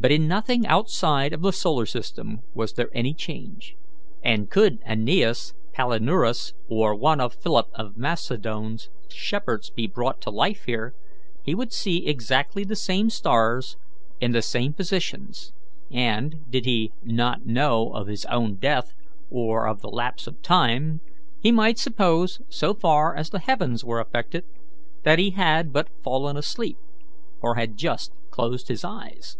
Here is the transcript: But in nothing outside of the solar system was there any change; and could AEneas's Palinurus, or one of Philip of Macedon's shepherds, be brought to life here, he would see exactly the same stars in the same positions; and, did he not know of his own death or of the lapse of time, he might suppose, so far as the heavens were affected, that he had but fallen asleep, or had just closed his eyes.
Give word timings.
But 0.00 0.10
in 0.10 0.26
nothing 0.26 0.66
outside 0.66 1.32
of 1.32 1.42
the 1.42 1.52
solar 1.52 1.86
system 1.86 2.40
was 2.54 2.72
there 2.72 2.90
any 2.92 3.14
change; 3.14 3.76
and 4.20 4.50
could 4.50 4.80
AEneas's 4.84 5.54
Palinurus, 5.72 6.54
or 6.66 6.96
one 6.96 7.20
of 7.20 7.36
Philip 7.40 7.68
of 7.74 7.96
Macedon's 7.96 8.88
shepherds, 9.08 9.70
be 9.70 9.86
brought 9.86 10.20
to 10.22 10.30
life 10.30 10.64
here, 10.64 10.96
he 11.44 11.54
would 11.54 11.72
see 11.72 12.06
exactly 12.08 12.64
the 12.64 12.74
same 12.74 13.10
stars 13.10 13.76
in 14.20 14.32
the 14.32 14.42
same 14.42 14.72
positions; 14.72 15.52
and, 15.88 16.50
did 16.50 16.64
he 16.64 16.90
not 17.04 17.46
know 17.46 17.90
of 17.94 18.08
his 18.08 18.24
own 18.24 18.56
death 18.56 18.94
or 19.30 19.68
of 19.68 19.82
the 19.82 19.88
lapse 19.90 20.26
of 20.26 20.42
time, 20.42 21.00
he 21.38 21.52
might 21.52 21.78
suppose, 21.78 22.40
so 22.48 22.74
far 22.74 23.14
as 23.14 23.30
the 23.30 23.38
heavens 23.38 23.84
were 23.84 24.00
affected, 24.00 24.42
that 25.04 25.20
he 25.20 25.30
had 25.30 25.72
but 25.72 25.90
fallen 26.02 26.36
asleep, 26.36 26.78
or 27.40 27.54
had 27.54 27.76
just 27.76 28.10
closed 28.30 28.66
his 28.66 28.82
eyes. 28.82 29.36